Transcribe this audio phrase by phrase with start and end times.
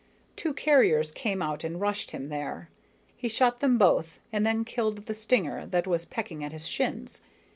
[0.35, 2.71] Two carriers came out and rushed him there.
[3.15, 7.21] He shot them both and then killed the stinger that was pecking at his shins.